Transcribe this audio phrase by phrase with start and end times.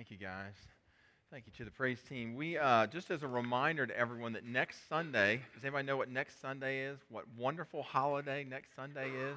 [0.00, 0.54] Thank you, guys.
[1.30, 2.34] Thank you to the praise team.
[2.34, 6.08] We, uh, just as a reminder to everyone that next Sunday, does anybody know what
[6.08, 6.98] next Sunday is?
[7.10, 9.36] What wonderful holiday next Sunday is?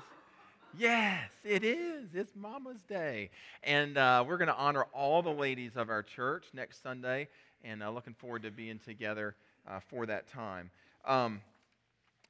[0.77, 2.15] Yes, it is.
[2.15, 3.29] It's Mama's Day.
[3.63, 7.27] And uh, we're going to honor all the ladies of our church next Sunday,
[7.65, 9.35] and uh, looking forward to being together
[9.69, 10.71] uh, for that time.
[11.03, 11.41] Um,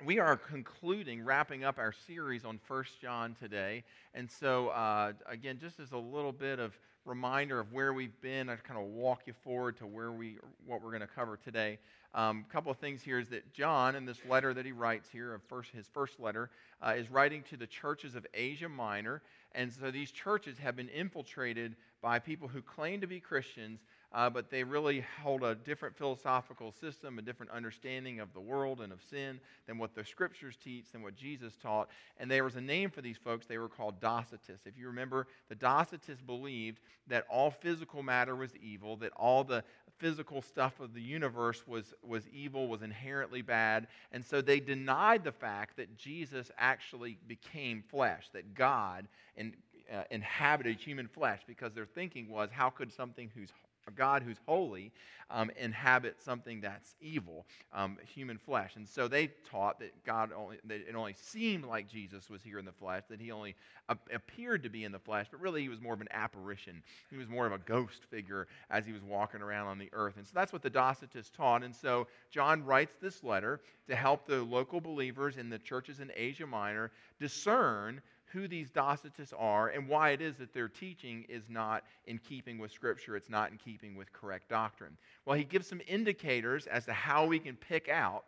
[0.04, 3.84] we are concluding, wrapping up our series on First John today.
[4.16, 6.74] And so, uh, again, just as a little bit of
[7.06, 10.82] reminder of where we've been, I kind of walk you forward to where we, what
[10.82, 11.80] we're going to cover today.
[12.16, 15.10] Um, a couple of things here is that John, in this letter that he writes
[15.10, 16.50] here, first, his first letter,
[16.82, 19.22] uh, is writing to the churches of Asia Minor.
[19.54, 23.80] And so these churches have been infiltrated by people who claim to be Christians,
[24.14, 28.82] uh, but they really hold a different philosophical system, a different understanding of the world
[28.82, 31.90] and of sin than what the scriptures teach, than what Jesus taught.
[32.18, 33.48] And there was a name for these folks.
[33.48, 34.68] They were called Docetists.
[34.68, 39.64] If you remember, the Docetists believed that all physical matter was evil, that all the
[39.98, 43.88] physical stuff of the universe was, was evil, was inherently bad.
[44.12, 49.56] And so they denied the fact that Jesus actually became flesh, that God in,
[49.92, 53.50] uh, inhabited human flesh, because their thinking was how could something who's
[53.88, 54.92] a God who's holy
[55.30, 58.76] um, inhabit something that's evil, um, human flesh.
[58.76, 62.60] And so they taught that God only, that it only seemed like Jesus was here
[62.60, 63.56] in the flesh, that he only
[63.90, 66.82] appeared to be in the flesh, but really he was more of an apparition.
[67.10, 70.18] He was more of a ghost figure as he was walking around on the earth.
[70.18, 71.64] And so that's what the Docetists taught.
[71.64, 76.12] And so John writes this letter to help the local believers in the churches in
[76.16, 78.02] Asia Minor discern
[78.34, 82.58] who these Docetists are and why it is that their teaching is not in keeping
[82.58, 84.98] with Scripture, it's not in keeping with correct doctrine.
[85.26, 88.26] Well, he gives some indicators as to how we can pick out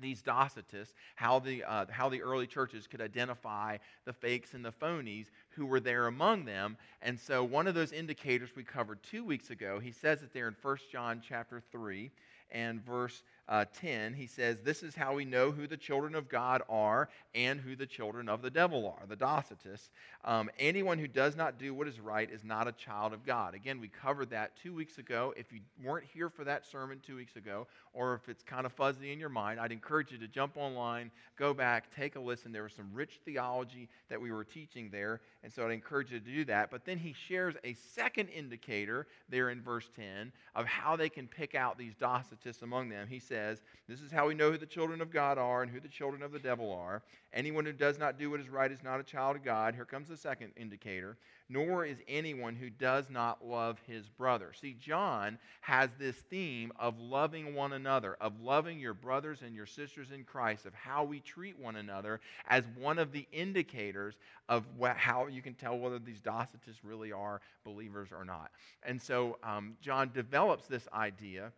[0.00, 4.72] these Docetists, how the, uh, how the early churches could identify the fakes and the
[4.72, 6.76] phonies who were there among them.
[7.02, 10.48] And so one of those indicators we covered two weeks ago, he says it there
[10.48, 12.10] in 1 John chapter 3
[12.50, 16.28] and verse uh, 10, he says, This is how we know who the children of
[16.28, 19.90] God are and who the children of the devil are, the Docetists.
[20.24, 23.54] Um, anyone who does not do what is right is not a child of God.
[23.54, 25.34] Again, we covered that two weeks ago.
[25.36, 28.72] If you weren't here for that sermon two weeks ago, or if it's kind of
[28.72, 32.50] fuzzy in your mind, I'd encourage you to jump online, go back, take a listen.
[32.50, 36.18] There was some rich theology that we were teaching there, and so I'd encourage you
[36.18, 36.70] to do that.
[36.70, 41.28] But then he shares a second indicator there in verse 10 of how they can
[41.28, 43.06] pick out these Docetists among them.
[43.06, 45.70] He says, says, This is how we know who the children of God are and
[45.70, 47.02] who the children of the devil are.
[47.32, 49.74] Anyone who does not do what is right is not a child of God.
[49.74, 51.16] Here comes the second indicator.
[51.48, 54.52] Nor is anyone who does not love his brother.
[54.58, 59.66] See, John has this theme of loving one another, of loving your brothers and your
[59.66, 64.14] sisters in Christ, of how we treat one another as one of the indicators
[64.48, 64.64] of
[64.96, 68.52] how you can tell whether these Docetists really are believers or not.
[68.84, 71.52] And so um, John develops this idea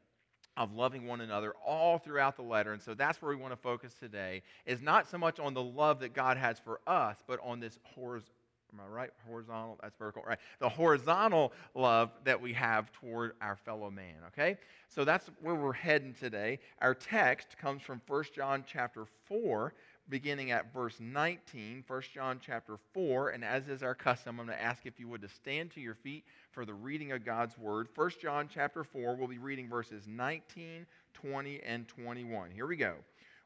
[0.56, 2.72] of loving one another all throughout the letter.
[2.72, 5.62] And so that's where we want to focus today, is not so much on the
[5.62, 8.32] love that God has for us, but on this horizontal.
[8.72, 9.10] Am I right?
[9.26, 9.78] Horizontal?
[9.80, 10.38] That's vertical, right?
[10.58, 14.58] The horizontal love that we have toward our fellow man, okay?
[14.88, 16.58] So that's where we're heading today.
[16.82, 19.72] Our text comes from 1 John chapter 4,
[20.08, 23.30] beginning at verse 19, 1 John chapter 4.
[23.30, 25.80] And as is our custom, I'm going to ask if you would to stand to
[25.80, 27.88] your feet for the reading of God's word.
[27.94, 32.50] 1 John chapter 4, we'll be reading verses 19, 20, and 21.
[32.50, 32.94] Here we go.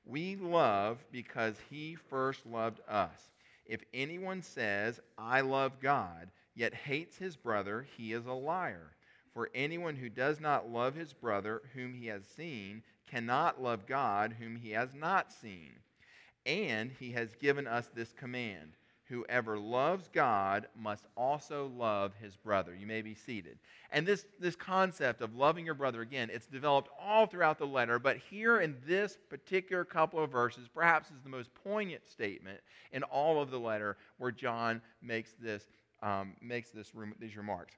[0.05, 3.31] We love because he first loved us.
[3.67, 8.93] If anyone says, I love God, yet hates his brother, he is a liar.
[9.33, 14.35] For anyone who does not love his brother whom he has seen cannot love God
[14.39, 15.73] whom he has not seen.
[16.47, 18.73] And he has given us this command
[19.11, 22.77] whoever loves God must also love his brother.
[22.77, 23.59] You may be seated.
[23.91, 27.99] And this, this concept of loving your brother, again, it's developed all throughout the letter,
[27.99, 32.61] but here in this particular couple of verses, perhaps is the most poignant statement
[32.93, 35.65] in all of the letter where John makes, this,
[36.05, 37.75] um, makes this, these remarks.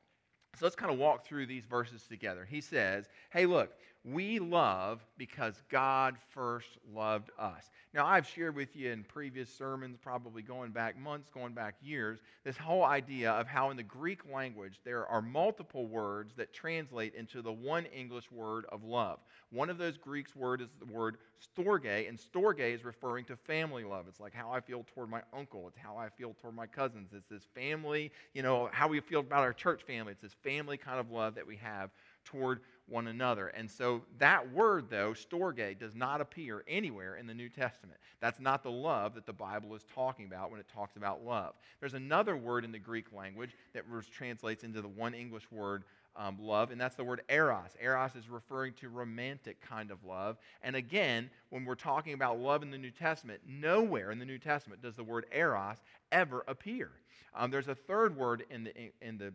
[0.58, 2.46] So let's kind of walk through these verses together.
[2.48, 3.72] He says, Hey, look,
[4.04, 7.70] we love because God first loved us.
[7.94, 12.18] Now, I've shared with you in previous sermons, probably going back months, going back years,
[12.42, 17.14] this whole idea of how in the Greek language there are multiple words that translate
[17.14, 19.20] into the one English word of love.
[19.50, 21.18] One of those Greek words is the word
[21.56, 24.06] storge, and storge is referring to family love.
[24.08, 27.10] It's like how I feel toward my uncle, it's how I feel toward my cousins.
[27.12, 30.12] It's this family, you know, how we feel about our church family.
[30.12, 31.90] It's this family kind of love that we have
[32.24, 33.48] toward one another.
[33.48, 37.98] And so that word, though, storge, does not appear anywhere in the New Testament.
[38.20, 41.54] That's not the love that the Bible is talking about when it talks about love.
[41.80, 45.84] There's another word in the Greek language that translates into the one English word
[46.14, 47.70] um, love, and that's the word eros.
[47.80, 50.36] Eros is referring to romantic kind of love.
[50.62, 54.38] And again, when we're talking about love in the New Testament, nowhere in the New
[54.38, 55.78] Testament does the word eros
[56.10, 56.90] ever appear.
[57.34, 59.32] Um, there's a third word in the, in the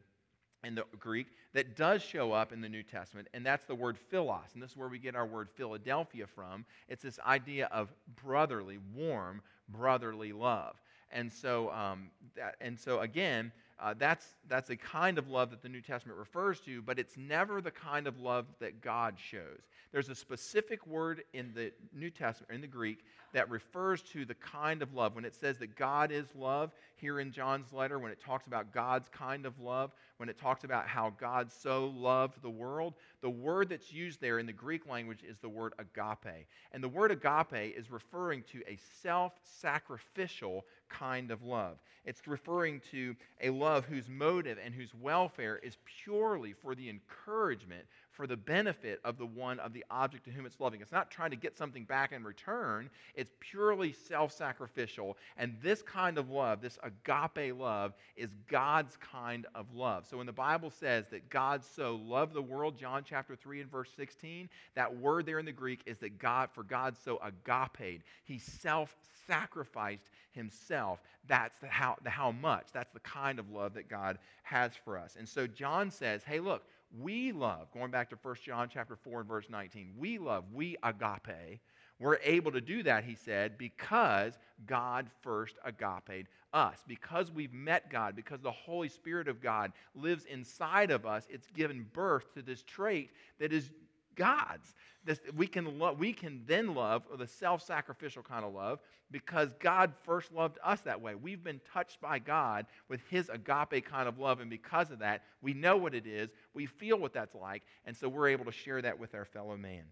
[0.64, 3.98] in the Greek that does show up in the New Testament, and that's the word
[3.98, 4.54] philos.
[4.54, 6.66] And this is where we get our word Philadelphia from.
[6.88, 7.94] It's this idea of
[8.24, 10.76] brotherly, warm, brotherly love.
[11.12, 15.62] And so, um, that, and so again, uh, that's, that's a kind of love that
[15.62, 19.62] the New Testament refers to, but it's never the kind of love that God shows.
[19.92, 24.34] There's a specific word in the New Testament, in the Greek, that refers to the
[24.36, 25.14] kind of love.
[25.14, 28.74] When it says that God is love, here in John's letter, when it talks about
[28.74, 33.30] God's kind of love, when it talks about how God so loved the world, the
[33.30, 36.48] word that's used there in the Greek language is the word agape.
[36.72, 41.78] And the word agape is referring to a self sacrificial kind of love.
[42.06, 47.86] It's referring to a love whose motive and whose welfare is purely for the encouragement,
[48.18, 50.82] for the benefit of the one of the object to whom it's loving.
[50.82, 55.16] It's not trying to get something back in return, it's purely self sacrificial.
[55.38, 60.08] And this kind of love, this agape love, is God's kind of love.
[60.10, 63.72] So when the Bible says that God so loved the world, John chapter 3 and
[63.72, 68.02] verse 16, that word there in the Greek is that God, for God so agape,
[68.26, 68.96] he self
[69.28, 71.02] sacrificed himself.
[71.28, 72.68] That's the how, the how much.
[72.74, 75.18] That's the kind of love that God has for us.
[75.18, 76.64] And so John says, hey, look,
[77.00, 80.78] we love, going back to 1 John chapter 4 and verse 19, we love, we
[80.84, 81.60] agape.
[82.00, 84.38] We're able to do that, he said, because
[84.68, 86.78] God first agaped us.
[86.88, 91.48] Because we've met God, because the Holy Spirit of God lives inside of us, it's
[91.48, 93.10] given birth to this trait
[93.40, 93.72] that is
[94.18, 94.74] God's.
[95.06, 98.80] This, we, can lo- we can then love the self sacrificial kind of love
[99.10, 101.16] because God first loved us that way.
[101.16, 105.24] We've been touched by God with His agape kind of love, and because of that,
[105.42, 108.52] we know what it is, we feel what that's like, and so we're able to
[108.52, 109.84] share that with our fellow man.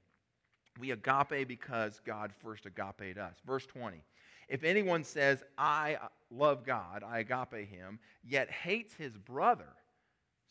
[0.80, 3.38] We agape because God first agaped us.
[3.45, 4.04] Verse 20.
[4.50, 5.98] If anyone says, I
[6.30, 9.69] love God, I agape him, yet hates his brother,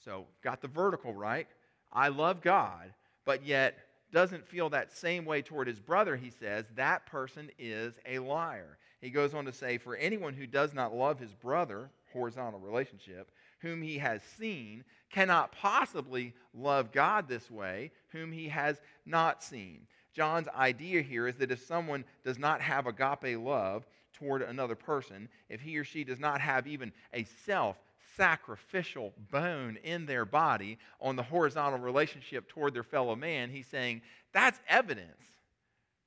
[0.05, 1.47] so got the vertical right,
[1.93, 2.93] I love God,
[3.25, 3.77] but yet
[4.13, 8.79] doesn't feel that same way toward his brother, he says, that person is a liar.
[9.01, 13.31] He goes on to say, For anyone who does not love his brother, horizontal relationship,
[13.59, 19.87] whom he has seen, cannot possibly love God this way, whom he has not seen.
[20.15, 25.29] John's idea here is that if someone does not have agape love toward another person,
[25.49, 27.77] if he or she does not have even a self
[28.17, 34.03] sacrificial bone in their body on the horizontal relationship toward their fellow man, he's saying
[34.33, 35.27] that's evidence.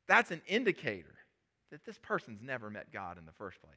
[0.08, 1.16] That's an indicator
[1.72, 3.74] that this person's never met God in the first place.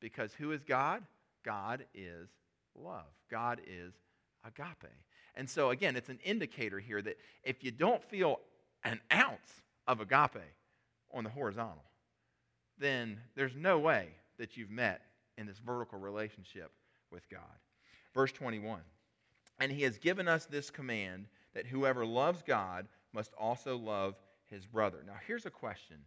[0.00, 1.02] Because who is God?
[1.44, 2.28] God is
[2.74, 3.06] love.
[3.30, 3.92] God is
[4.44, 4.90] agape.
[5.34, 8.40] And so, again, it's an indicator here that if you don't feel
[8.84, 10.42] an ounce of agape
[11.12, 11.84] on the horizontal,
[12.78, 14.08] then there's no way
[14.38, 15.02] that you've met
[15.38, 16.70] in this vertical relationship
[17.12, 17.40] with God.
[18.14, 18.80] Verse 21
[19.60, 24.14] And he has given us this command that whoever loves God must also love
[24.50, 24.98] his brother.
[25.06, 25.98] Now, here's a question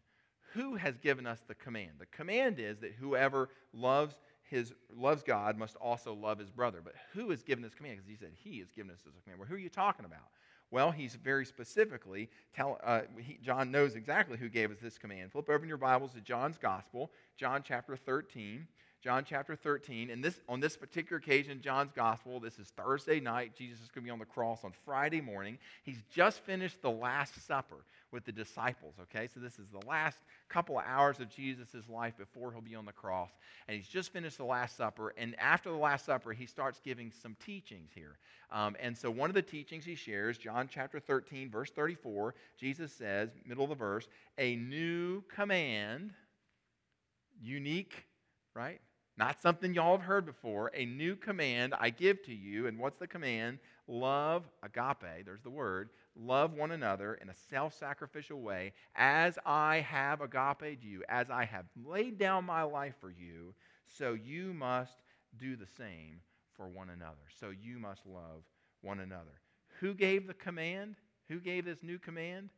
[0.54, 1.92] Who has given us the command?
[2.00, 6.82] The command is that whoever loves his loves God must also love his brother.
[6.84, 7.98] But who has given this command?
[7.98, 9.40] Because he said he has given us this command.
[9.40, 10.28] Well, who are you talking about?
[10.72, 12.80] Well, he's very specifically tell.
[12.84, 15.32] Uh, he, John knows exactly who gave us this command.
[15.32, 18.68] Flip over in your Bibles to John's Gospel, John chapter 13.
[19.06, 20.10] John chapter 13.
[20.10, 23.56] And this, on this particular occasion, John's gospel, this is Thursday night.
[23.56, 25.60] Jesus is going to be on the cross on Friday morning.
[25.84, 29.28] He's just finished the Last Supper with the disciples, okay?
[29.32, 30.18] So this is the last
[30.50, 33.30] couple of hours of Jesus' life before he'll be on the cross.
[33.68, 35.14] And he's just finished the Last Supper.
[35.20, 38.18] And after the Last Supper, he starts giving some teachings here.
[38.52, 42.92] Um, and so one of the teachings he shares, John chapter 13, verse 34, Jesus
[42.92, 44.08] says, middle of the verse,
[44.40, 46.12] a new command,
[47.40, 48.08] unique,
[48.56, 48.82] right?
[49.18, 50.72] Not something y'all have heard before.
[50.74, 52.68] A new command I give to you.
[52.68, 53.60] And what's the command?
[53.88, 59.82] Love, agape, there's the word, love one another in a self sacrificial way, as I
[59.82, 63.54] have agape you, as I have laid down my life for you,
[63.86, 64.98] so you must
[65.38, 66.22] do the same
[66.58, 67.16] for one another.
[67.40, 68.44] So you must love
[68.82, 69.40] one another.
[69.80, 70.96] Who gave the command?
[71.28, 72.50] Who gave this new command?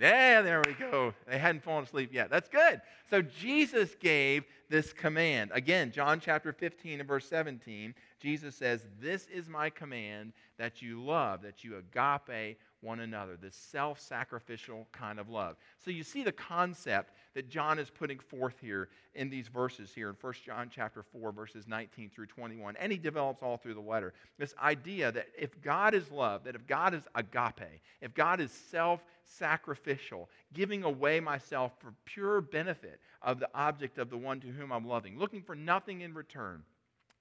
[0.00, 1.12] Yeah, there we go.
[1.26, 2.30] They hadn't fallen asleep yet.
[2.30, 2.80] That's good.
[3.10, 5.50] So Jesus gave this command.
[5.52, 11.02] Again, John chapter 15 and verse 17, Jesus says, This is my command that you
[11.02, 15.56] love, that you agape one another, this self sacrificial kind of love.
[15.78, 20.08] So you see the concept that John is putting forth here in these verses here
[20.08, 22.76] in 1 John chapter 4, verses 19 through 21.
[22.76, 24.14] And he develops all through the letter.
[24.38, 28.52] This idea that if God is love, that if God is agape, if God is
[28.52, 34.48] self sacrificial, giving away myself for pure benefit of the object of the one to
[34.48, 36.62] whom I'm loving, looking for nothing in return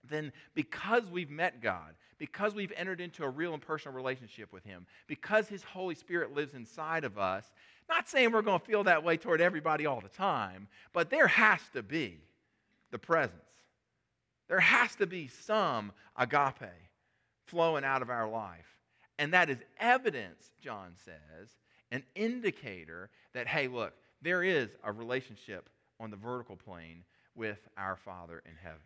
[0.09, 4.63] then because we've met God, because we've entered into a real and personal relationship with
[4.63, 7.45] Him, because His Holy Spirit lives inside of us,
[7.89, 11.27] not saying we're going to feel that way toward everybody all the time, but there
[11.27, 12.19] has to be
[12.91, 13.33] the presence.
[14.47, 16.71] There has to be some agape
[17.45, 18.65] flowing out of our life.
[19.19, 21.49] And that is evidence, John says,
[21.91, 27.03] an indicator that, hey, look, there is a relationship on the vertical plane
[27.35, 28.79] with our Father in heaven.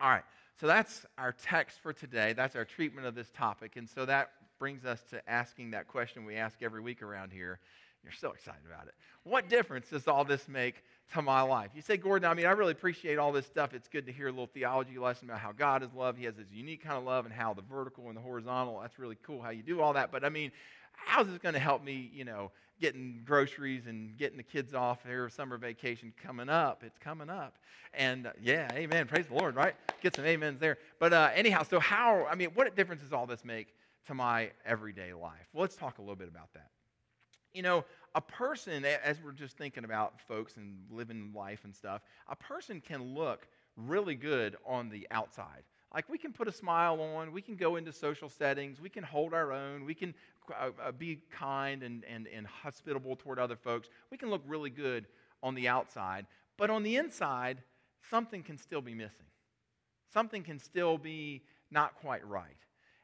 [0.00, 0.24] All right,
[0.60, 2.32] so that's our text for today.
[2.32, 3.76] That's our treatment of this topic.
[3.76, 7.58] And so that brings us to asking that question we ask every week around here.
[8.02, 8.94] You're so excited about it.
[9.22, 10.82] What difference does all this make
[11.14, 11.70] to my life?
[11.74, 13.72] You say, Gordon, I mean, I really appreciate all this stuff.
[13.72, 16.18] It's good to hear a little theology lesson about how God is love.
[16.18, 18.98] He has this unique kind of love and how the vertical and the horizontal, that's
[18.98, 20.12] really cool how you do all that.
[20.12, 20.52] But I mean,
[20.92, 25.02] how's this going to help me, you know, getting groceries and getting the kids off
[25.04, 26.82] their summer vacation coming up.
[26.84, 27.56] It's coming up.
[27.92, 29.06] And uh, yeah, amen.
[29.06, 29.74] Praise the Lord, right?
[30.02, 30.78] Get some amens there.
[30.98, 33.74] But uh, anyhow, so how, I mean, what difference does all this make
[34.06, 35.48] to my everyday life?
[35.52, 36.70] Well, let's talk a little bit about that.
[37.52, 37.84] You know,
[38.16, 42.80] a person, as we're just thinking about folks and living life and stuff, a person
[42.80, 45.62] can look really good on the outside.
[45.94, 49.04] Like we can put a smile on, we can go into social settings, we can
[49.04, 50.12] hold our own, we can
[50.52, 53.88] uh, uh, be kind and, and, and hospitable toward other folks.
[54.10, 55.06] We can look really good
[55.42, 56.26] on the outside,
[56.58, 57.62] but on the inside,
[58.10, 59.26] something can still be missing.
[60.12, 62.56] Something can still be not quite right.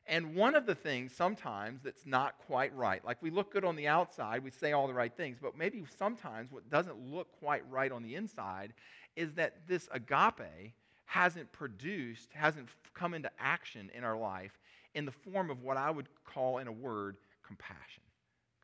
[0.06, 3.76] And one of the things sometimes that's not quite right, like we look good on
[3.76, 7.62] the outside, we say all the right things, but maybe sometimes what doesn't look quite
[7.70, 8.72] right on the inside
[9.14, 10.72] is that this agape
[11.10, 14.56] hasn't produced, hasn't come into action in our life
[14.94, 18.04] in the form of what I would call, in a word, compassion.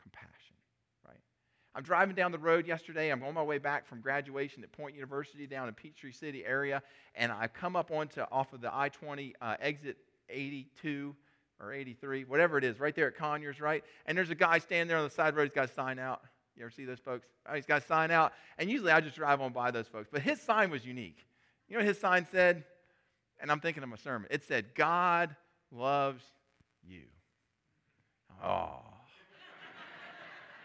[0.01, 0.55] Compassion,
[1.05, 1.19] right?
[1.75, 3.11] I'm driving down the road yesterday.
[3.11, 6.85] I'm on my way back from graduation at Point University down in Peachtree City area,
[7.17, 9.97] and I come up onto off of the I-20 uh, exit
[10.31, 11.17] 82
[11.59, 13.83] or 83, whatever it is, right there at Conyers, right?
[14.07, 15.49] And there's a guy standing there on the side the road.
[15.49, 16.23] He's got a sign out.
[16.57, 17.27] You ever see those folks?
[17.51, 18.35] Oh, he's got a sign out.
[18.57, 20.09] And usually I just drive on by those folks.
[20.13, 21.27] But his sign was unique.
[21.69, 22.65] You know what his sign said?
[23.41, 24.29] And I'm thinking of my sermon.
[24.31, 25.35] It said, God
[25.71, 26.25] loves
[26.87, 27.03] you.
[28.43, 28.81] Oh.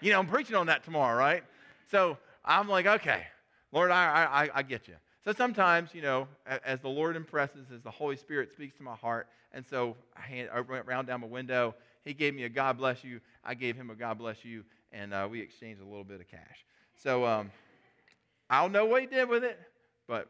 [0.02, 1.44] you know, I'm preaching on that tomorrow, right?
[1.90, 3.24] So I'm like, okay,
[3.72, 4.96] Lord, I, I, I get you.
[5.24, 6.28] So sometimes, you know,
[6.66, 10.22] as the Lord impresses, as the Holy Spirit speaks to my heart, and so I,
[10.22, 11.76] hand, I went round down my window.
[12.04, 13.22] He gave me a God bless you.
[13.44, 16.28] I gave him a God bless you, and uh, we exchanged a little bit of
[16.28, 16.66] cash.
[16.96, 17.52] So um,
[18.50, 19.60] I don't know what he did with it,
[20.08, 20.28] but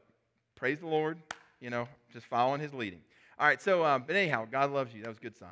[0.56, 1.18] praise the Lord,
[1.60, 3.02] you know, just following his leading.
[3.40, 5.02] All right, so, um, but anyhow, God loves you.
[5.02, 5.50] That was a good sign.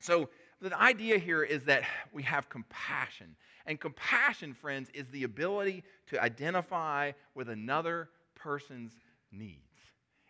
[0.00, 0.28] So
[0.60, 3.36] the idea here is that we have compassion.
[3.66, 8.92] And compassion, friends, is the ability to identify with another person's
[9.30, 9.58] needs.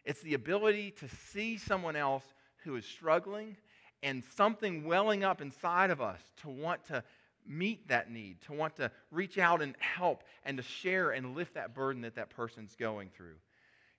[0.04, 2.24] It's the ability to see someone else
[2.64, 3.56] who is struggling
[4.02, 7.04] and something welling up inside of us to want to
[7.46, 11.54] meet that need, to want to reach out and help and to share and lift
[11.54, 13.36] that burden that that person's going through.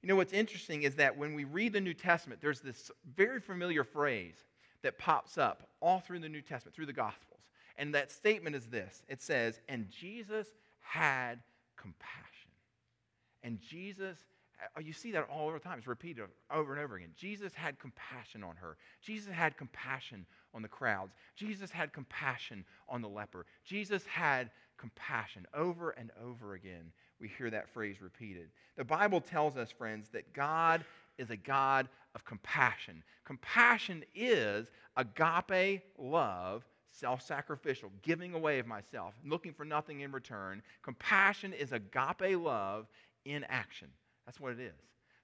[0.03, 3.39] You know, what's interesting is that when we read the New Testament, there's this very
[3.39, 4.35] familiar phrase
[4.81, 7.39] that pops up all through the New Testament, through the Gospels.
[7.77, 10.47] And that statement is this it says, And Jesus
[10.81, 11.39] had
[11.77, 12.51] compassion.
[13.43, 14.17] And Jesus,
[14.75, 15.77] uh, you see that all over the time.
[15.77, 17.11] It's repeated over and over again.
[17.15, 18.75] Jesus had compassion on her.
[19.01, 21.13] Jesus had compassion on the crowds.
[21.35, 23.45] Jesus had compassion on the leper.
[23.63, 26.91] Jesus had compassion over and over again.
[27.19, 28.49] We hear that phrase repeated.
[28.77, 30.83] The Bible tells us, friends, that God
[31.17, 33.03] is a God of compassion.
[33.25, 34.67] Compassion is
[34.97, 40.61] agape love, self sacrificial, giving away of myself, looking for nothing in return.
[40.81, 42.87] Compassion is agape love
[43.25, 43.87] in action.
[44.25, 44.73] That's what it is.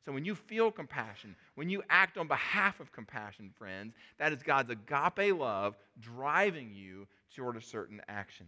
[0.06, 4.42] So when you feel compassion, when you act on behalf of compassion, friends, that is
[4.42, 7.06] God's agape love driving you
[7.36, 8.48] toward a certain action.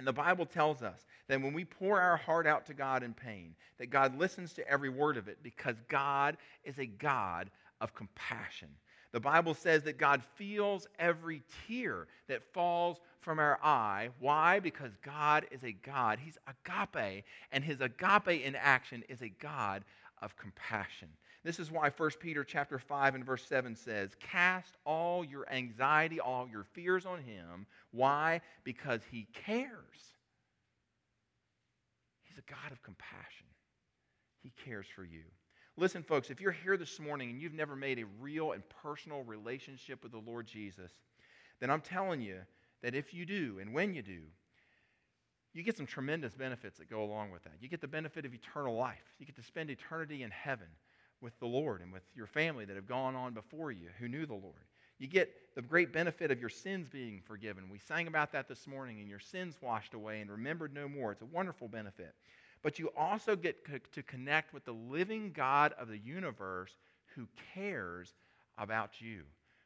[0.00, 3.12] And the Bible tells us that when we pour our heart out to God in
[3.12, 7.50] pain, that God listens to every word of it because God is a God
[7.82, 8.70] of compassion.
[9.12, 14.08] The Bible says that God feels every tear that falls from our eye.
[14.20, 14.58] Why?
[14.58, 16.18] Because God is a God.
[16.18, 19.84] He's agape, and his agape in action is a God
[20.22, 21.08] of compassion.
[21.42, 26.20] This is why 1 Peter chapter 5 and verse 7 says, "Cast all your anxiety,
[26.20, 28.42] all your fears on him." Why?
[28.62, 30.14] Because he cares.
[32.24, 33.46] He's a God of compassion.
[34.42, 35.24] He cares for you.
[35.76, 39.24] Listen, folks, if you're here this morning and you've never made a real and personal
[39.24, 40.92] relationship with the Lord Jesus,
[41.58, 42.44] then I'm telling you
[42.82, 44.22] that if you do and when you do,
[45.52, 47.54] you get some tremendous benefits that go along with that.
[47.60, 49.14] You get the benefit of eternal life.
[49.18, 50.68] You get to spend eternity in heaven
[51.20, 54.26] with the Lord and with your family that have gone on before you who knew
[54.26, 54.64] the Lord.
[54.98, 57.70] You get the great benefit of your sins being forgiven.
[57.70, 61.12] We sang about that this morning, and your sins washed away and remembered no more.
[61.12, 62.14] It's a wonderful benefit.
[62.62, 66.76] But you also get to connect with the living God of the universe
[67.16, 68.12] who cares
[68.58, 69.22] about you,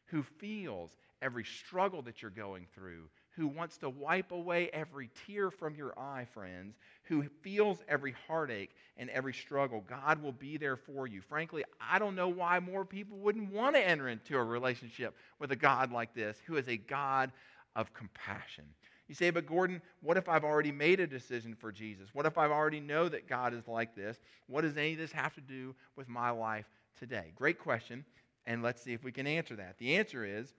[0.06, 5.50] who feels every struggle that you're going through, who wants to wipe away every tear
[5.50, 9.84] from your eye, friends, who feels every heartache and every struggle.
[9.88, 11.20] God will be there for you.
[11.20, 15.50] Frankly, I don't know why more people wouldn't want to enter into a relationship with
[15.50, 17.32] a God like this, who is a God
[17.74, 18.64] of compassion.
[19.08, 22.08] You say, but Gordon, what if I've already made a decision for Jesus?
[22.12, 24.18] What if I already know that God is like this?
[24.46, 26.66] What does any of this have to do with my life
[26.98, 27.32] today?
[27.36, 28.04] Great question,
[28.46, 29.76] and let's see if we can answer that.
[29.78, 30.54] The answer is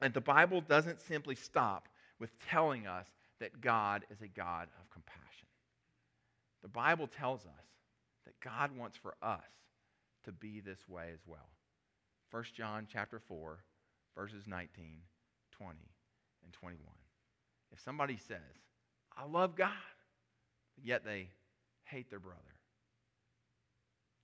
[0.00, 1.88] that the Bible doesn't simply stop
[2.20, 3.06] with telling us
[3.40, 5.48] that God is a God of compassion.
[6.62, 7.66] The Bible tells us
[8.26, 9.40] that God wants for us
[10.24, 11.48] to be this way as well.
[12.30, 13.58] 1 John chapter 4,
[14.16, 14.68] verses 19,
[15.50, 15.78] 20,
[16.44, 16.78] and 21.
[17.72, 18.38] If somebody says,
[19.16, 19.70] I love God,
[20.82, 21.28] yet they
[21.84, 22.38] hate their brother,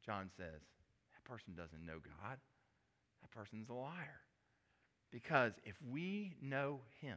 [0.04, 2.36] John says, that person doesn't know God.
[3.22, 4.20] That person's a liar.
[5.10, 7.16] Because if we know him,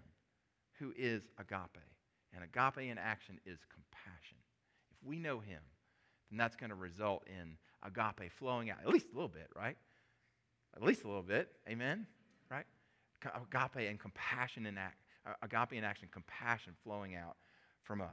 [0.79, 1.77] who is agape,
[2.33, 4.37] and agape in action is compassion,
[4.91, 5.61] if we know him,
[6.29, 9.77] then that's going to result in agape flowing out, at least a little bit, right?
[10.75, 11.49] At least a little bit.
[11.67, 12.05] Amen?
[12.49, 12.65] Right?
[13.23, 17.35] Agape and compassion in act, uh, agape in action, compassion flowing out
[17.83, 18.07] from us.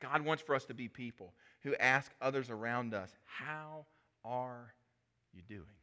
[0.00, 3.86] God wants for us to be people who ask others around us, How
[4.24, 4.72] are
[5.34, 5.79] you doing?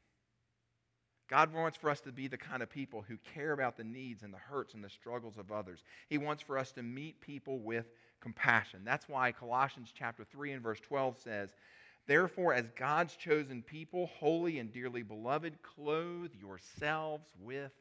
[1.27, 4.24] God wants for us to be the kind of people who care about the needs
[4.24, 5.84] and the hurts and the struggles of others.
[6.10, 7.86] He wants for us to meet people with
[8.21, 8.82] compassion.
[8.86, 11.49] That's why Colossians chapter 3 and verse 12 says,
[12.08, 17.71] Therefore, as God's chosen people, holy and dearly beloved, clothe yourselves with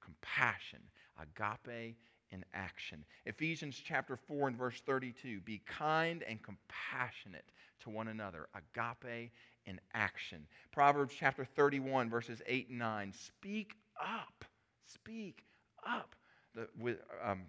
[0.00, 0.78] compassion,
[1.20, 1.96] agape
[2.30, 3.04] in action.
[3.26, 7.44] Ephesians chapter 4 and verse 32 Be kind and compassionate
[7.80, 9.32] to one another, agape
[9.66, 10.46] in action.
[10.72, 14.44] Proverbs chapter 31, verses 8 and 9 Speak up,
[14.86, 15.44] speak
[15.86, 16.14] up.
[16.54, 17.42] The, with, um,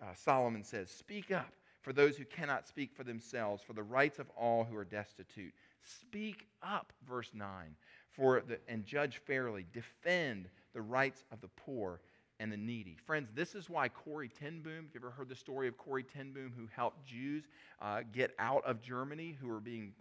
[0.00, 4.18] uh, Solomon says, Speak up for those who cannot speak for themselves, for the rights
[4.18, 5.52] of all who are destitute.
[5.82, 7.48] Speak up, verse 9,
[8.10, 9.66] for the, and judge fairly.
[9.72, 12.00] Defend the rights of the poor
[12.40, 12.96] and the needy.
[13.04, 16.02] Friends, this is why Corrie ten Boom, if you ever heard the story of Corrie
[16.02, 17.44] ten Boom, who helped Jews
[17.82, 19.92] uh, get out of Germany, who were being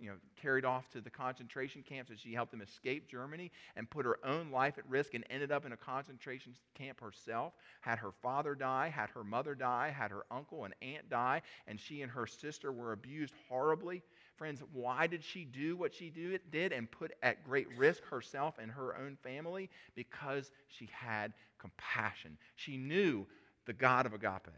[0.00, 3.90] you know, carried off to the concentration camps, and she helped them escape Germany and
[3.90, 7.98] put her own life at risk and ended up in a concentration camp herself, had
[7.98, 12.02] her father die, had her mother die, had her uncle and aunt die, and she
[12.02, 14.02] and her sister were abused horribly.
[14.42, 18.56] Friends, why did she do what she do, did and put at great risk herself
[18.60, 19.70] and her own family?
[19.94, 22.36] Because she had compassion.
[22.56, 23.24] She knew
[23.66, 24.48] the God of agape.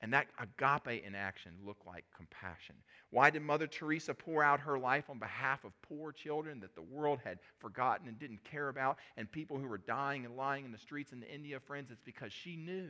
[0.00, 2.74] And that agape in action looked like compassion.
[3.10, 6.82] Why did Mother Teresa pour out her life on behalf of poor children that the
[6.82, 10.72] world had forgotten and didn't care about, and people who were dying and lying in
[10.72, 11.92] the streets in India, friends?
[11.92, 12.88] It's because she knew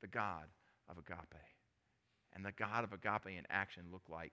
[0.00, 0.46] the God
[0.88, 1.53] of agape.
[2.34, 4.32] And the God of agape in action look like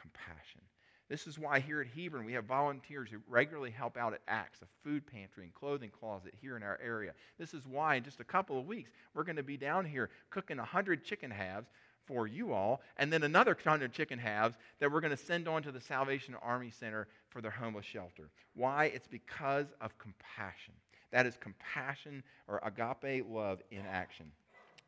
[0.00, 0.62] compassion.
[1.08, 4.62] This is why here at Hebron we have volunteers who regularly help out at Acts,
[4.62, 7.12] a food pantry and clothing closet here in our area.
[7.38, 10.08] This is why in just a couple of weeks we're going to be down here
[10.30, 11.68] cooking 100 chicken halves
[12.06, 15.62] for you all, and then another 100 chicken halves that we're going to send on
[15.62, 18.30] to the Salvation Army Center for their homeless shelter.
[18.54, 18.86] Why?
[18.86, 20.74] It's because of compassion.
[21.12, 24.32] That is compassion or agape love in action.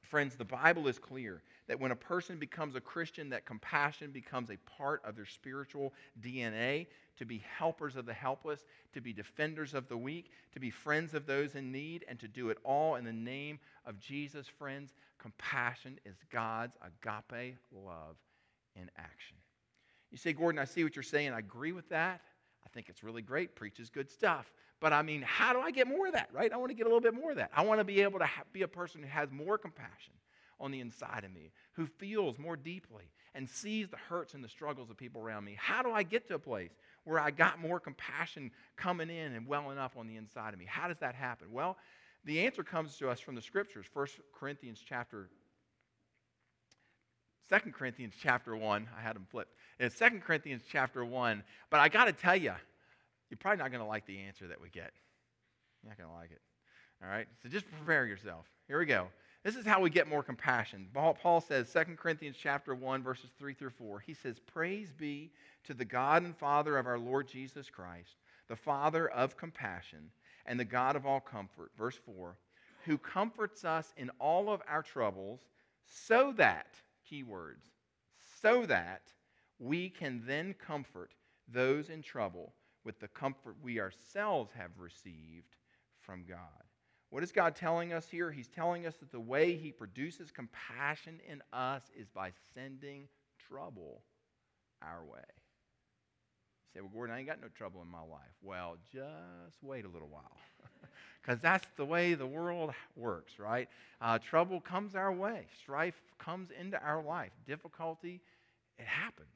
[0.04, 4.50] Friends, the Bible is clear that when a person becomes a Christian, that compassion becomes
[4.50, 6.86] a part of their spiritual DNA
[7.16, 11.14] to be helpers of the helpless, to be defenders of the weak, to be friends
[11.14, 14.46] of those in need, and to do it all in the name of Jesus.
[14.46, 18.16] Friends, compassion is God's agape love
[18.76, 19.36] in action.
[20.10, 21.32] You say, Gordon, I see what you're saying.
[21.32, 22.20] I agree with that.
[22.64, 24.52] I think it's really great, preaches good stuff.
[24.84, 26.52] But I mean, how do I get more of that, right?
[26.52, 27.50] I want to get a little bit more of that.
[27.56, 30.12] I want to be able to ha- be a person who has more compassion
[30.60, 34.48] on the inside of me, who feels more deeply and sees the hurts and the
[34.50, 35.56] struggles of people around me?
[35.58, 36.72] How do I get to a place
[37.04, 40.66] where I got more compassion coming in and welling up on the inside of me?
[40.68, 41.46] How does that happen?
[41.50, 41.78] Well,
[42.26, 43.86] the answer comes to us from the scriptures.
[43.94, 44.06] 1
[44.38, 45.30] Corinthians chapter
[47.48, 48.88] 2 Corinthians chapter 1.
[48.94, 49.54] I had them flipped.
[49.80, 51.42] It's 2 Corinthians chapter 1.
[51.70, 52.52] But I got to tell you,
[53.30, 54.92] you're probably not going to like the answer that we get.
[55.82, 56.40] You're not going to like it.
[57.02, 57.26] All right?
[57.42, 58.46] So just prepare yourself.
[58.68, 59.08] Here we go.
[59.44, 60.88] This is how we get more compassion.
[60.94, 64.00] Paul says, 2 Corinthians chapter 1, verses 3 through 4.
[64.00, 65.30] He says, Praise be
[65.64, 68.16] to the God and Father of our Lord Jesus Christ,
[68.48, 70.10] the Father of compassion
[70.46, 71.72] and the God of all comfort.
[71.76, 72.38] Verse 4
[72.86, 75.40] Who comforts us in all of our troubles,
[75.86, 76.68] so that,
[77.06, 77.66] key words,
[78.40, 79.02] so that
[79.58, 81.12] we can then comfort
[81.52, 82.54] those in trouble
[82.84, 85.56] with the comfort we ourselves have received
[86.00, 86.38] from God.
[87.10, 88.30] What is God telling us here?
[88.30, 93.08] He's telling us that the way He produces compassion in us is by sending
[93.48, 94.02] trouble
[94.82, 95.20] our way.
[96.74, 98.34] You say, Well, Gordon, I ain't got no trouble in my life.
[98.42, 100.36] Well, just wait a little while.
[101.22, 103.68] Because that's the way the world works, right?
[103.98, 108.20] Uh, trouble comes our way, strife comes into our life, difficulty,
[108.78, 109.28] it happens.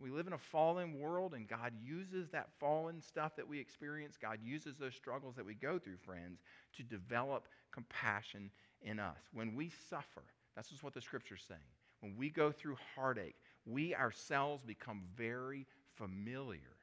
[0.00, 4.16] We live in a fallen world, and God uses that fallen stuff that we experience.
[4.20, 6.40] God uses those struggles that we go through, friends,
[6.76, 8.50] to develop compassion
[8.82, 9.18] in us.
[9.32, 10.22] When we suffer,
[10.54, 11.60] that's just what the scripture's saying.
[12.00, 16.76] When we go through heartache, we ourselves become very familiar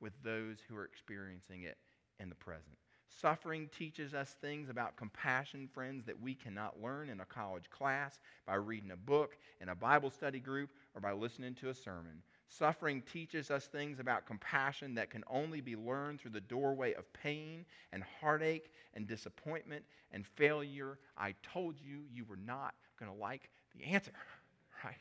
[0.00, 1.78] with those who are experiencing it
[2.20, 2.76] in the present.
[3.08, 8.20] Suffering teaches us things about compassion, friends, that we cannot learn in a college class,
[8.46, 12.22] by reading a book, in a Bible study group, or by listening to a sermon.
[12.48, 17.12] Suffering teaches us things about compassion that can only be learned through the doorway of
[17.12, 20.98] pain and heartache and disappointment and failure.
[21.16, 24.12] I told you you were not going to like the answer,
[24.84, 24.96] right?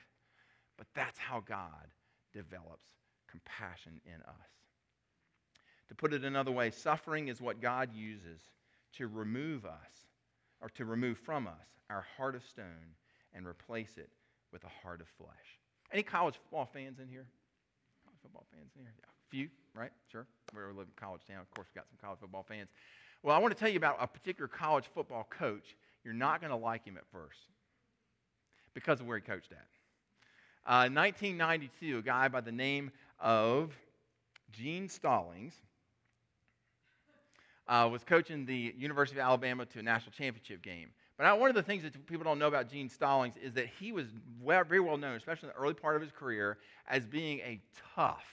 [0.77, 1.88] But that's how God
[2.33, 2.89] develops
[3.29, 4.49] compassion in us.
[5.88, 8.41] To put it another way, suffering is what God uses
[8.97, 10.07] to remove us
[10.62, 12.95] or to remove from us our heart of stone
[13.33, 14.10] and replace it
[14.51, 15.60] with a heart of flesh.
[15.91, 17.26] Any college football fans in here?
[18.04, 18.93] College football fans in here?
[18.97, 19.91] Yeah, a few, right?
[20.12, 20.26] Sure.
[20.54, 21.39] We live in college town.
[21.41, 22.69] Of course, we've got some college football fans.
[23.23, 25.76] Well, I want to tell you about a particular college football coach.
[26.04, 27.39] You're not going to like him at first
[28.73, 29.65] because of where he coached at.
[30.65, 33.73] Uh, 1992, a guy by the name of
[34.52, 35.54] Gene Stallings
[37.67, 40.89] uh, was coaching the University of Alabama to a national championship game.
[41.17, 43.91] But one of the things that people don't know about Gene Stallings is that he
[43.91, 44.06] was
[44.41, 47.60] well, very well known, especially in the early part of his career, as being a
[47.95, 48.25] tough,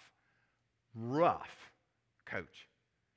[0.94, 1.70] rough
[2.27, 2.68] coach.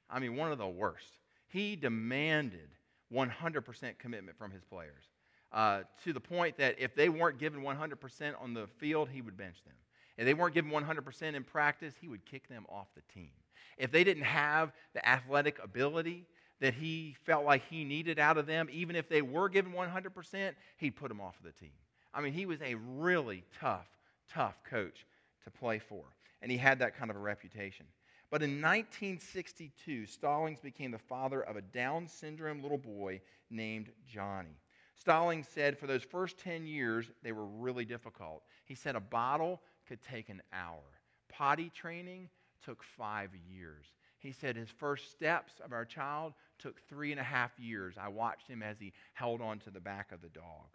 [0.09, 1.19] I mean, one of the worst.
[1.49, 2.69] He demanded
[3.13, 5.03] 100% commitment from his players
[5.51, 9.37] uh, to the point that if they weren't given 100% on the field, he would
[9.37, 9.75] bench them.
[10.17, 13.31] If they weren't given 100% in practice, he would kick them off the team.
[13.77, 16.25] If they didn't have the athletic ability
[16.59, 20.53] that he felt like he needed out of them, even if they were given 100%,
[20.77, 21.73] he'd put them off of the team.
[22.13, 23.87] I mean, he was a really tough,
[24.31, 25.05] tough coach
[25.43, 26.03] to play for,
[26.41, 27.85] and he had that kind of a reputation.
[28.29, 34.59] But in 1962, Stallings became the father of a Down syndrome little boy named Johnny.
[34.95, 38.43] Stallings said for those first 10 years, they were really difficult.
[38.65, 40.83] He said a bottle could take an hour.
[41.29, 42.29] Potty training
[42.65, 43.85] took five years.
[44.19, 47.95] He said his first steps of our child took three and a half years.
[47.99, 50.65] I watched him as he held on to the back of the dog.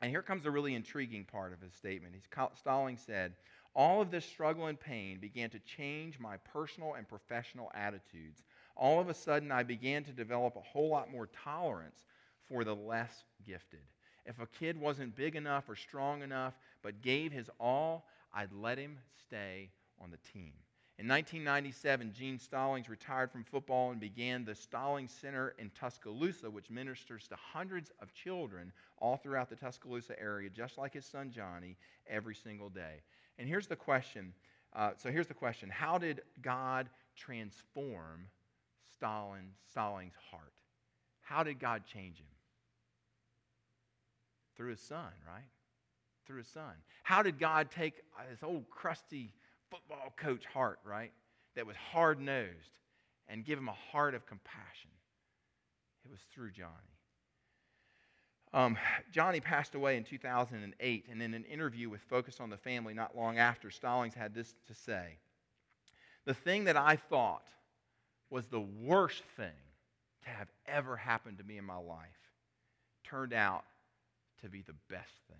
[0.00, 2.14] And here comes a really intriguing part of his statement.
[2.14, 3.34] He's, Stallings said,
[3.74, 8.42] All of this struggle and pain began to change my personal and professional attitudes.
[8.76, 12.04] All of a sudden, I began to develop a whole lot more tolerance
[12.48, 13.80] for the less gifted.
[14.26, 18.78] If a kid wasn't big enough or strong enough, but gave his all, I'd let
[18.78, 20.52] him stay on the team.
[21.02, 26.70] In 1997, Gene Stallings retired from football and began the Stallings Center in Tuscaloosa, which
[26.70, 31.76] ministers to hundreds of children all throughout the Tuscaloosa area, just like his son Johnny,
[32.08, 33.02] every single day.
[33.36, 34.32] And here's the question.
[34.76, 38.28] Uh, so here's the question How did God transform
[38.94, 40.52] Stalin, Stallings' heart?
[41.20, 42.26] How did God change him?
[44.56, 45.48] Through his son, right?
[46.28, 46.74] Through his son.
[47.02, 47.94] How did God take
[48.30, 49.34] this old crusty
[49.72, 51.12] football coach heart, right?
[51.56, 52.78] That was hard nosed
[53.28, 54.90] and give him a heart of compassion.
[56.04, 56.70] It was through Johnny.
[58.52, 58.76] Um,
[59.10, 63.16] Johnny passed away in 2008, and in an interview with Focus on the Family not
[63.16, 65.16] long after, Stallings had this to say
[66.26, 67.46] The thing that I thought
[68.28, 69.52] was the worst thing
[70.24, 72.08] to have ever happened to me in my life
[73.04, 73.64] turned out
[74.42, 75.38] to be the best thing.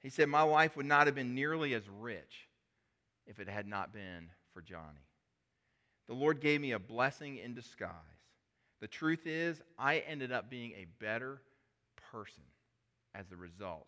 [0.00, 2.47] He said, My life would not have been nearly as rich
[3.28, 5.06] if it had not been for Johnny.
[6.08, 7.92] The Lord gave me a blessing in disguise.
[8.80, 11.42] The truth is, I ended up being a better
[12.10, 12.44] person
[13.14, 13.86] as a result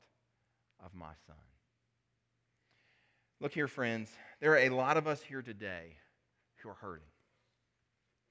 [0.84, 1.36] of my son.
[3.40, 4.10] Look here, friends.
[4.40, 5.96] There are a lot of us here today
[6.56, 7.06] who are hurting.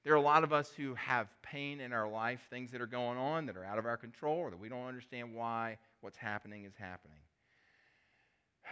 [0.04, 2.86] There are a lot of us who have pain in our life, things that are
[2.86, 6.16] going on that are out of our control, or that we don't understand why what's
[6.16, 7.18] happening is happening.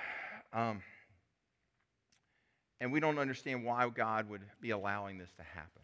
[0.50, 0.80] Um,
[2.80, 5.82] and we don't understand why God would be allowing this to happen.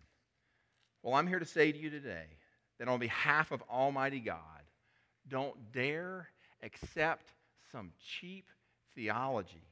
[1.02, 2.26] Well, I'm here to say to you today
[2.78, 4.38] that on behalf of Almighty God,
[5.28, 6.28] don't dare
[6.62, 7.32] accept
[7.72, 8.48] some cheap
[8.94, 9.66] theology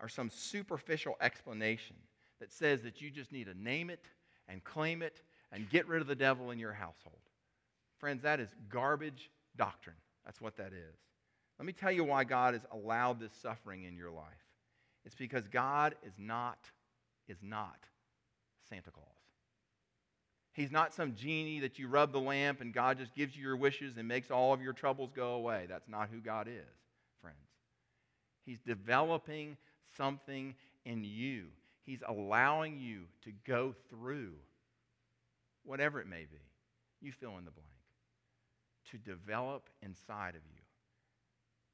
[0.00, 1.96] or some superficial explanation
[2.40, 4.04] that says that you just need to name it
[4.48, 7.18] and claim it and get rid of the devil in your household.
[7.98, 9.96] Friends, that is garbage doctrine.
[10.24, 10.96] That's what that is.
[11.58, 14.43] Let me tell you why God has allowed this suffering in your life.
[15.04, 16.58] It's because God is not
[17.28, 17.78] is not
[18.68, 19.06] Santa Claus.
[20.52, 23.56] He's not some genie that you rub the lamp and God just gives you your
[23.56, 25.66] wishes and makes all of your troubles go away.
[25.68, 26.76] That's not who God is,
[27.20, 27.36] friends.
[28.46, 29.56] He's developing
[29.96, 31.46] something in you.
[31.84, 34.32] He's allowing you to go through
[35.64, 36.40] whatever it may be.
[37.00, 37.68] You fill in the blank.
[38.92, 40.60] To develop inside of you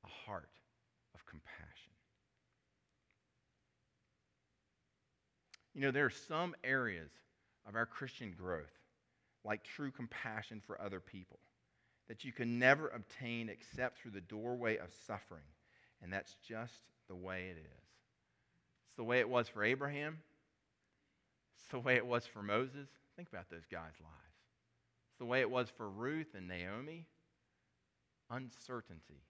[0.05, 0.49] a heart
[1.15, 1.70] of compassion.
[5.75, 7.11] You know, there are some areas
[7.69, 8.73] of our Christian growth,
[9.45, 11.39] like true compassion for other people,
[12.09, 15.45] that you can never obtain except through the doorway of suffering.
[16.03, 17.85] And that's just the way it is.
[18.89, 20.19] It's the way it was for Abraham.
[21.57, 22.89] It's the way it was for Moses.
[23.17, 24.37] Think about those guys' lives.
[25.11, 27.07] It's the way it was for Ruth and Naomi.
[28.31, 29.23] Uncertainty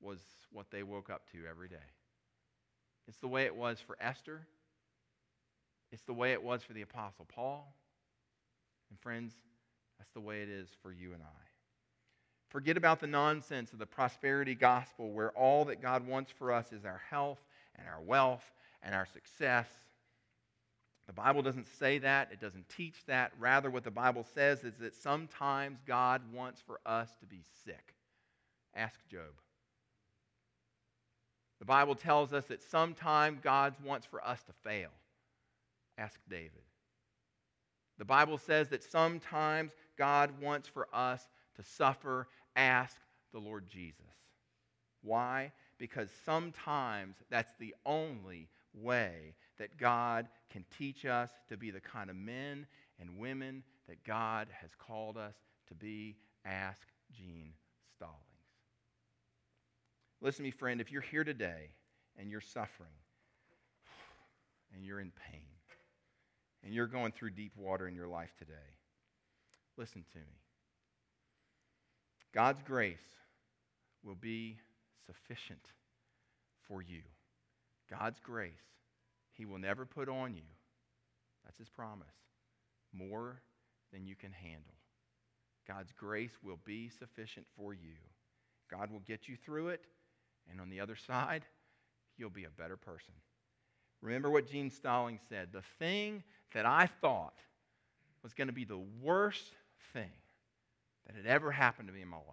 [0.00, 0.20] was
[0.52, 1.76] what they woke up to every day.
[3.08, 4.46] It's the way it was for Esther.
[5.92, 7.72] It's the way it was for the Apostle Paul.
[8.90, 9.32] And friends,
[9.98, 11.50] that's the way it is for you and I.
[12.48, 16.72] Forget about the nonsense of the prosperity gospel where all that God wants for us
[16.72, 17.38] is our health
[17.76, 18.44] and our wealth
[18.82, 19.68] and our success.
[21.06, 23.32] The Bible doesn't say that, it doesn't teach that.
[23.38, 27.94] Rather, what the Bible says is that sometimes God wants for us to be sick.
[28.74, 29.32] Ask Job.
[31.58, 34.90] The Bible tells us that sometimes God wants for us to fail.
[36.00, 36.62] Ask David.
[37.98, 42.28] The Bible says that sometimes God wants for us to suffer.
[42.56, 42.96] Ask
[43.32, 44.00] the Lord Jesus.
[45.02, 45.52] Why?
[45.78, 52.08] Because sometimes that's the only way that God can teach us to be the kind
[52.08, 52.66] of men
[52.98, 55.34] and women that God has called us
[55.68, 56.16] to be.
[56.46, 57.52] Ask Gene
[57.96, 58.16] Stallings.
[60.22, 61.70] Listen to me, friend, if you're here today
[62.18, 62.88] and you're suffering
[64.74, 65.49] and you're in pain,
[66.64, 68.76] and you're going through deep water in your life today,
[69.76, 70.40] listen to me.
[72.32, 72.98] God's grace
[74.04, 74.58] will be
[75.06, 75.66] sufficient
[76.68, 77.02] for you.
[77.90, 78.52] God's grace,
[79.32, 80.42] He will never put on you,
[81.44, 82.06] that's His promise,
[82.92, 83.42] more
[83.92, 84.74] than you can handle.
[85.66, 87.96] God's grace will be sufficient for you.
[88.70, 89.84] God will get you through it,
[90.50, 91.44] and on the other side,
[92.16, 93.14] you'll be a better person.
[94.02, 96.22] Remember what Gene Stalling said the thing
[96.54, 97.34] that I thought
[98.22, 99.52] was going to be the worst
[99.92, 100.10] thing
[101.06, 102.26] that had ever happened to me in my life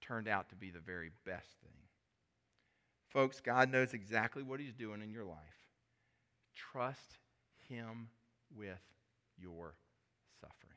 [0.00, 1.70] turned out to be the very best thing.
[3.08, 5.38] Folks, God knows exactly what He's doing in your life.
[6.54, 7.18] Trust
[7.68, 8.08] Him
[8.56, 8.80] with
[9.38, 9.74] your
[10.40, 10.76] suffering.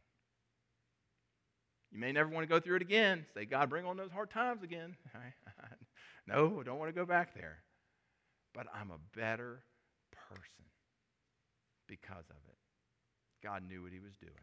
[1.92, 3.26] You may never want to go through it again.
[3.34, 4.96] Say, God, bring on those hard times again.
[6.28, 7.60] no, I don't want to go back there.
[8.54, 9.64] But I'm a better
[10.30, 10.66] person
[11.88, 12.58] because of it.
[13.44, 14.34] God knew what he was doing,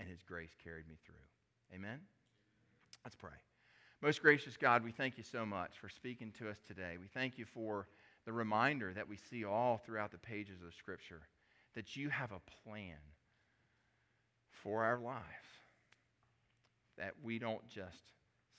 [0.00, 1.14] and his grace carried me through.
[1.74, 2.00] Amen?
[3.04, 3.38] Let's pray.
[4.02, 6.96] Most gracious God, we thank you so much for speaking to us today.
[7.00, 7.86] We thank you for
[8.26, 11.22] the reminder that we see all throughout the pages of Scripture
[11.74, 12.96] that you have a plan
[14.62, 15.22] for our lives,
[16.96, 18.12] that we don't just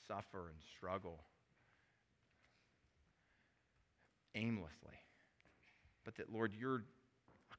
[0.07, 1.19] suffer and struggle
[4.35, 4.99] aimlessly,
[6.03, 6.83] but that, Lord, you're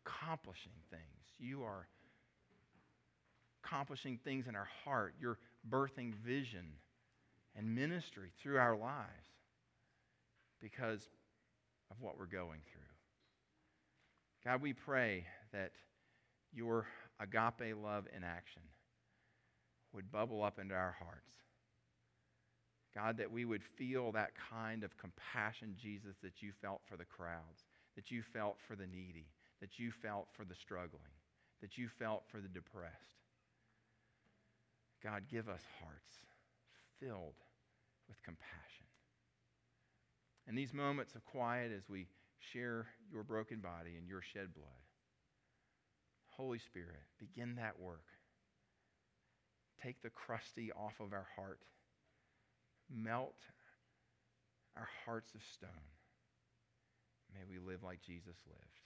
[0.07, 1.03] accomplishing things.
[1.39, 1.87] You are
[3.65, 5.15] accomplishing things in our heart.
[5.21, 5.39] You're
[5.69, 6.67] birthing vision
[7.57, 9.11] and ministry through our lives
[10.61, 11.09] because
[11.91, 12.83] of what we're going through.
[14.45, 15.73] God, we pray that
[16.53, 16.87] your
[17.21, 18.63] agape love in action
[19.93, 21.23] would bubble up into our hearts.
[22.95, 27.05] God, that we would feel that kind of compassion, Jesus, that you felt for the
[27.05, 27.65] crowds,
[27.95, 29.27] that you felt for the needy,
[29.61, 31.15] that you felt for the struggling,
[31.61, 32.95] that you felt for the depressed.
[35.03, 36.11] God, give us hearts
[37.01, 37.37] filled
[38.09, 38.87] with compassion.
[40.49, 42.07] In these moments of quiet, as we
[42.53, 44.87] share your broken body and your shed blood,
[46.27, 48.05] Holy Spirit, begin that work.
[49.83, 51.61] Take the crusty off of our heart.
[52.95, 53.37] Melt
[54.77, 55.71] our hearts of stone.
[57.35, 58.86] May we live like Jesus lived.